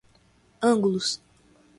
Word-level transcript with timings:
ângulos 0.69 1.09